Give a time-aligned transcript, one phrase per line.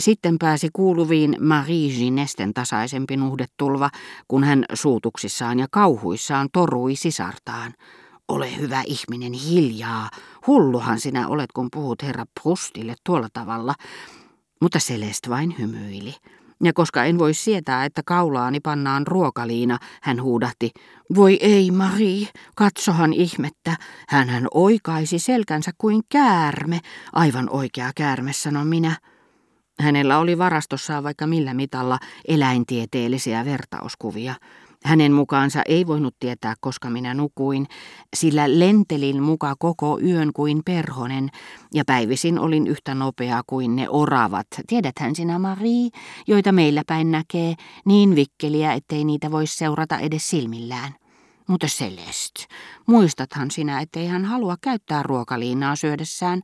[0.00, 3.90] Sitten pääsi kuuluviin Marie Ginesten tasaisempi nuhdetulva,
[4.28, 7.74] kun hän suutuksissaan ja kauhuissaan torui sisartaan.
[8.28, 10.10] Ole hyvä ihminen hiljaa.
[10.46, 13.74] Hulluhan sinä olet, kun puhut herra Prustille tuolla tavalla.
[14.60, 16.14] Mutta Celeste vain hymyili.
[16.64, 20.70] Ja koska en voi sietää, että kaulaani pannaan ruokaliina, hän huudahti,
[21.14, 23.76] voi ei Marie, katsohan ihmettä.
[24.08, 26.80] hän oikaisi selkänsä kuin käärme,
[27.12, 28.96] aivan oikea käärme, sanon minä.
[29.80, 31.98] Hänellä oli varastossaan vaikka millä mitalla
[32.28, 34.34] eläintieteellisiä vertauskuvia.
[34.84, 37.66] Hänen mukaansa ei voinut tietää, koska minä nukuin,
[38.16, 41.28] sillä lentelin muka koko yön kuin perhonen,
[41.74, 44.46] ja päivisin olin yhtä nopea kuin ne oravat.
[44.66, 45.88] Tiedäthän sinä, Marie,
[46.26, 47.54] joita meillä päin näkee,
[47.84, 50.94] niin vikkeliä, ettei niitä voi seurata edes silmillään.
[51.48, 52.44] Mutta Celeste,
[52.86, 56.42] muistathan sinä, ettei hän halua käyttää ruokaliinaa syödessään.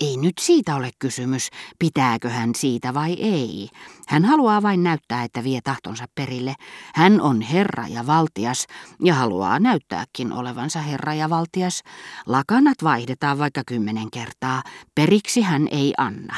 [0.00, 3.68] Ei nyt siitä ole kysymys, pitääkö hän siitä vai ei.
[4.08, 6.54] Hän haluaa vain näyttää, että vie tahtonsa perille.
[6.94, 8.66] Hän on herra ja valtias
[9.02, 11.82] ja haluaa näyttääkin olevansa herra ja valtias.
[12.26, 14.62] Lakanat vaihdetaan vaikka kymmenen kertaa.
[14.94, 16.36] Periksi hän ei anna.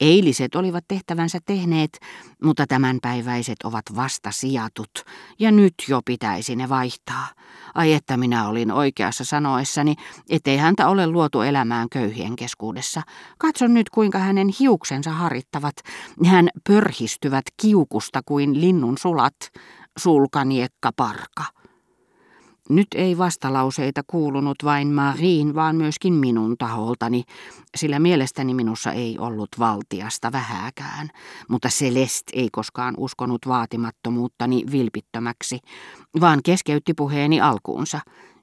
[0.00, 1.98] Eiliset olivat tehtävänsä tehneet,
[2.42, 4.90] mutta tämänpäiväiset ovat vasta sijatut,
[5.38, 7.28] ja nyt jo pitäisi ne vaihtaa.
[7.74, 9.94] Ai että minä olin oikeassa sanoessani,
[10.30, 13.02] ettei häntä ole luotu elämään köyhien keskuudessa.
[13.38, 15.76] Katson nyt, kuinka hänen hiuksensa harittavat.
[16.26, 19.36] Hän pörhistyvät kiukusta kuin linnun sulat,
[19.98, 21.44] sulkaniekka parka.
[22.68, 27.22] Nyt ei vastalauseita kuulunut vain Mariin, vaan myöskin minun taholtani,
[27.76, 31.08] sillä mielestäni minussa ei ollut valtiasta vähääkään,
[31.48, 35.58] mutta Celeste ei koskaan uskonut vaatimattomuuttani vilpittömäksi,
[36.20, 38.00] vaan keskeytti puheeni alkuunsa.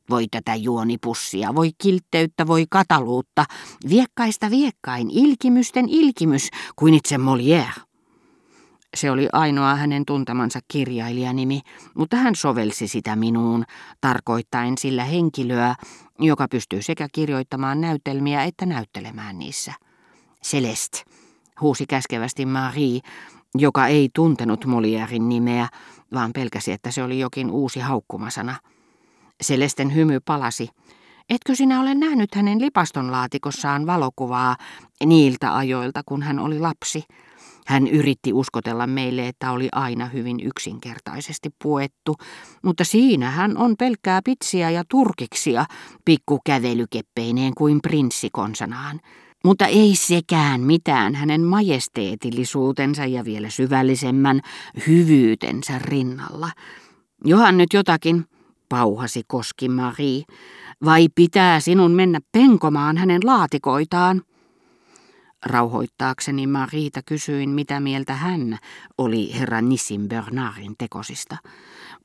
[0.10, 3.46] Voi tätä juonipussia, voi kiltteyttä, voi kataluutta,
[3.90, 7.93] viekkaista viekkain, ilkimysten ilkimys, kuin itse Molière.
[8.94, 11.62] Se oli ainoa hänen tuntemansa kirjailijanimi,
[11.94, 13.64] mutta hän sovelsi sitä minuun,
[14.02, 15.76] tarkoittaen sillä henkilöä,
[16.20, 19.74] joka pystyy sekä kirjoittamaan näytelmiä että näyttelemään niissä.
[20.46, 21.04] Celeste,
[21.62, 23.00] huusi käskevästi Marie,
[23.56, 25.68] joka ei tuntenut Molierin nimeä,
[26.14, 28.56] vaan pelkäsi, että se oli jokin uusi haukkumasana.
[29.44, 30.70] Celesten hymy palasi.
[31.30, 34.56] Etkö sinä ole nähnyt hänen lipastonlaatikossaan valokuvaa
[35.06, 37.04] niiltä ajoilta, kun hän oli lapsi?
[37.66, 42.16] Hän yritti uskotella meille, että oli aina hyvin yksinkertaisesti puettu,
[42.64, 45.66] mutta siinä hän on pelkkää pitsiä ja turkiksia,
[46.06, 49.00] pikkukävelykeppeineen kuin prinssi konsanaan.
[49.46, 54.42] Mutta ei sekään mitään hänen majesteetillisuutensa ja vielä syvällisemmän
[54.88, 56.50] hyvyytensä rinnalla.
[57.26, 58.26] Johan nyt jotakin,
[58.70, 60.24] pauhasi Koski Marie,
[60.86, 64.22] vai pitää sinun mennä penkomaan hänen laatikoitaan?
[65.46, 68.58] Rauhoittaakseni Marita kysyin, mitä mieltä hän
[68.98, 71.38] oli herra Nissin Bernardin tekosista.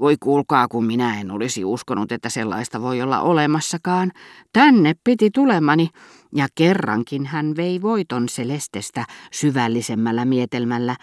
[0.00, 4.12] Voi kuulkaa, kun minä en olisi uskonut, että sellaista voi olla olemassakaan.
[4.52, 5.88] Tänne piti tulemani,
[6.34, 10.96] ja kerrankin hän vei voiton Celestestä syvällisemmällä mietelmällä.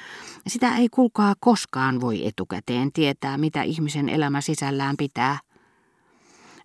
[0.47, 5.39] Sitä ei kuulkaa koskaan voi etukäteen tietää, mitä ihmisen elämä sisällään pitää.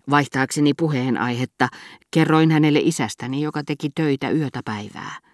[0.09, 1.67] Vaihtaakseni puheenaihetta,
[2.11, 5.30] kerroin hänelle isästäni, joka teki töitä yötä päivää.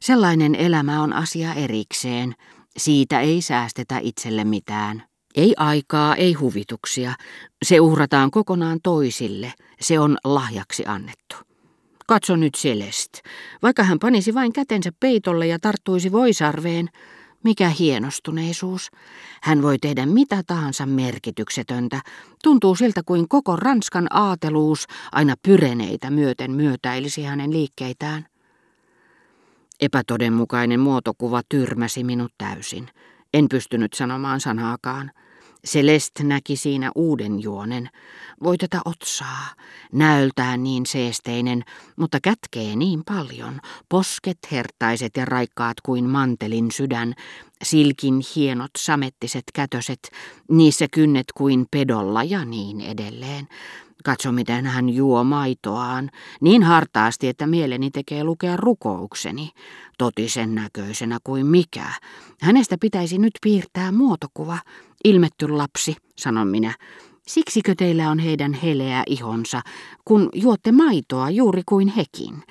[0.00, 2.34] Sellainen elämä on asia erikseen.
[2.76, 5.02] Siitä ei säästetä itselle mitään.
[5.34, 7.14] Ei aikaa, ei huvituksia.
[7.64, 9.52] Se uhrataan kokonaan toisille.
[9.80, 11.36] Se on lahjaksi annettu.
[12.06, 13.20] Katso nyt Celeste.
[13.62, 16.88] Vaikka hän panisi vain kätensä peitolle ja tarttuisi voisarveen,
[17.44, 18.90] mikä hienostuneisuus.
[19.42, 22.00] Hän voi tehdä mitä tahansa merkityksetöntä.
[22.42, 28.26] Tuntuu siltä kuin koko Ranskan aateluus aina pyreneitä myöten myötäilisi hänen liikkeitään.
[29.80, 32.88] Epätodenmukainen muotokuva tyrmäsi minut täysin.
[33.34, 35.10] En pystynyt sanomaan sanaakaan.
[35.66, 37.90] Celeste näki siinä uuden juonen.
[38.42, 39.48] Voi tätä otsaa.
[39.92, 41.64] Näöltään niin seesteinen,
[41.96, 43.60] mutta kätkee niin paljon.
[43.88, 47.14] Posket hertaiset ja raikkaat kuin mantelin sydän.
[47.64, 50.10] Silkin hienot samettiset kätöset,
[50.50, 53.48] niissä kynnet kuin pedolla ja niin edelleen.
[54.04, 59.50] Katso, miten hän juo maitoaan, niin hartaasti, että mieleni tekee lukea rukoukseni,
[59.98, 61.86] totisen näköisenä kuin mikä.
[62.40, 64.58] Hänestä pitäisi nyt piirtää muotokuva.
[65.04, 66.74] Ilmetty lapsi, sanon minä.
[67.26, 69.60] Siksikö teillä on heidän heleä ihonsa,
[70.04, 72.42] kun juotte maitoa juuri kuin hekin?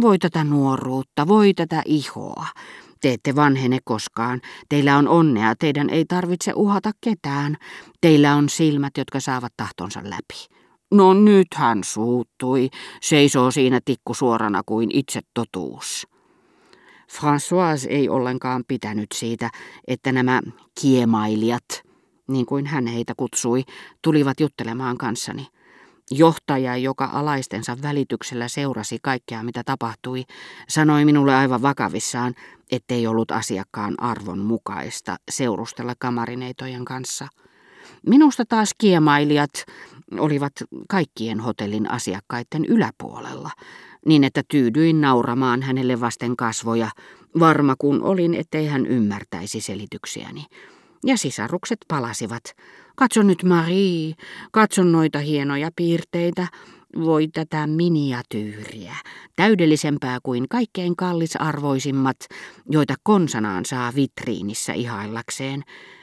[0.00, 2.46] Voi tätä nuoruutta, voi tätä ihoa.
[3.00, 4.40] Te ette vanhene koskaan.
[4.68, 7.56] Teillä on onnea, teidän ei tarvitse uhata ketään.
[8.00, 10.58] Teillä on silmät, jotka saavat tahtonsa läpi.
[10.90, 12.68] No nyt hän suuttui,
[13.00, 16.06] seisoo siinä tikku suorana kuin itse totuus.
[17.12, 19.50] François ei ollenkaan pitänyt siitä,
[19.88, 20.40] että nämä
[20.80, 21.82] kiemailijat,
[22.28, 23.64] niin kuin hän heitä kutsui,
[24.02, 25.46] tulivat juttelemaan kanssani.
[26.10, 30.24] Johtaja, joka alaistensa välityksellä seurasi kaikkea, mitä tapahtui,
[30.68, 32.34] sanoi minulle aivan vakavissaan,
[32.70, 37.28] ettei ollut asiakkaan arvon mukaista seurustella kamarineitojen kanssa.
[38.06, 39.50] Minusta taas kiemailijat
[40.18, 40.52] olivat
[40.88, 43.50] kaikkien hotellin asiakkaiden yläpuolella,
[44.06, 46.90] niin että tyydyin nauramaan hänelle vasten kasvoja,
[47.38, 50.44] varma kun olin, ettei hän ymmärtäisi selityksiäni.
[51.06, 52.42] Ja sisarukset palasivat.
[52.98, 54.14] Katso nyt Marie,
[54.52, 56.46] katso noita hienoja piirteitä.
[57.04, 58.94] Voi tätä miniatyyriä,
[59.36, 62.16] täydellisempää kuin kaikkein kallisarvoisimmat,
[62.70, 65.62] joita konsanaan saa vitriinissä ihaillakseen.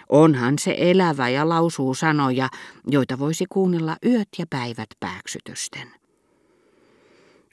[0.09, 2.49] Onhan se elävä ja lausuu sanoja,
[2.87, 5.87] joita voisi kuunnella yöt ja päivät pääksytysten.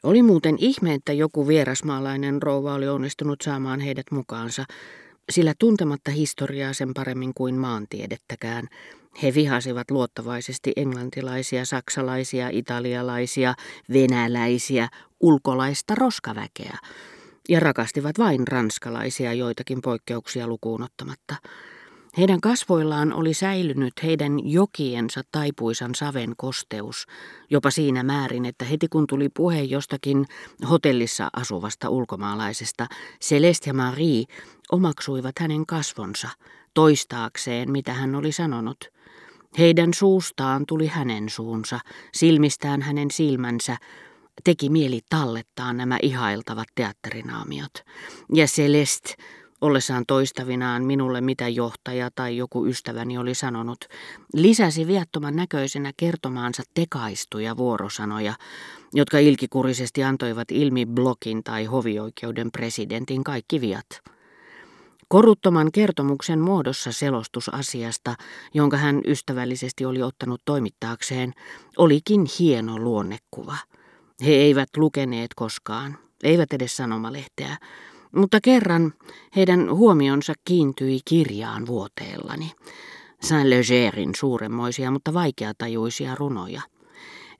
[0.02, 4.64] Oli muuten ihme, että joku vierasmaalainen rouva oli onnistunut saamaan heidät mukaansa,
[5.32, 8.68] sillä tuntematta historiaa sen paremmin kuin maantiedettäkään,
[9.22, 13.54] he vihasivat luottavaisesti englantilaisia, saksalaisia, italialaisia,
[13.92, 14.88] venäläisiä,
[15.20, 16.78] ulkolaista roskaväkeä,
[17.48, 21.36] ja rakastivat vain ranskalaisia joitakin poikkeuksia lukuun ottamatta.
[22.16, 27.06] Heidän kasvoillaan oli säilynyt heidän jokiensa taipuisan saven kosteus,
[27.50, 30.26] jopa siinä määrin, että heti kun tuli puhe jostakin
[30.70, 32.86] hotellissa asuvasta ulkomaalaisesta,
[33.22, 34.24] Celeste ja Marie
[34.72, 36.28] omaksuivat hänen kasvonsa,
[36.74, 38.84] toistaakseen mitä hän oli sanonut.
[39.58, 41.80] Heidän suustaan tuli hänen suunsa,
[42.14, 43.76] silmistään hänen silmänsä,
[44.44, 47.72] teki mieli tallettaa nämä ihailtavat teatterinaamiot.
[48.34, 49.14] Ja Celeste
[49.62, 53.84] ollessaan toistavinaan minulle mitä johtaja tai joku ystäväni oli sanonut,
[54.34, 58.34] lisäsi viattoman näköisenä kertomaansa tekaistuja vuorosanoja,
[58.94, 63.86] jotka ilkikurisesti antoivat ilmi blokin tai hovioikeuden presidentin kaikki viat.
[65.08, 68.14] Koruttoman kertomuksen muodossa selostus asiasta,
[68.54, 71.32] jonka hän ystävällisesti oli ottanut toimittaakseen,
[71.76, 73.56] olikin hieno luonnekuva.
[74.24, 77.56] He eivät lukeneet koskaan, eivät edes sanomalehteä,
[78.16, 78.92] mutta kerran
[79.36, 82.52] heidän huomionsa kiintyi kirjaan vuoteellani.
[83.22, 86.62] Saint-Legerin suuremmoisia, mutta vaikeatajuisia runoja.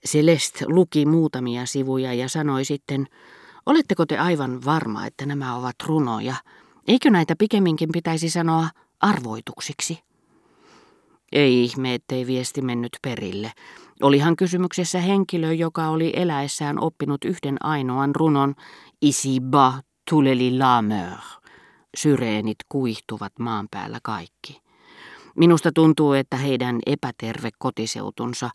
[0.08, 3.06] Celeste luki muutamia sivuja ja sanoi sitten,
[3.66, 6.34] oletteko te aivan varma, että nämä ovat runoja?
[6.88, 8.68] Eikö näitä pikemminkin pitäisi sanoa
[9.00, 9.98] arvoituksiksi?
[11.32, 13.52] Ei ihme, ettei viesti mennyt perille.
[14.02, 18.54] Olihan kysymyksessä henkilö, joka oli eläessään oppinut yhden ainoan runon
[19.02, 21.18] Ici bas Tuleli lameur.
[21.96, 24.62] Syreenit kuihtuvat maan päällä kaikki.
[25.36, 28.50] Minusta tuntuu, että heidän epäterve kotiseutunsa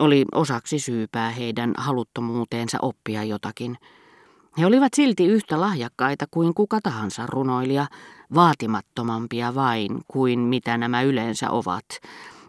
[0.00, 3.78] oli osaksi syypää heidän haluttomuuteensa oppia jotakin.
[4.58, 7.86] He olivat silti yhtä lahjakkaita kuin kuka tahansa runoilija,
[8.34, 11.84] vaatimattomampia vain kuin mitä nämä yleensä ovat.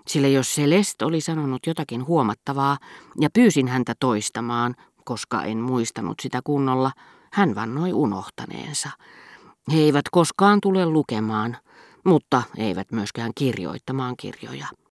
[0.08, 2.78] Sillä jos Celeste oli sanonut jotakin huomattavaa
[3.20, 6.92] ja pyysin häntä toistamaan, koska en muistanut sitä kunnolla,
[7.36, 8.90] hän vannoi unohtaneensa.
[9.74, 11.58] He eivät koskaan tule lukemaan,
[12.06, 14.68] mutta eivät myöskään kirjoittamaan kirjoja.